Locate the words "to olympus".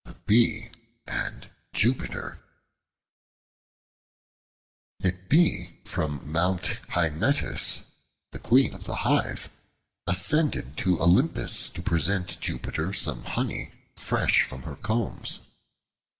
10.77-11.69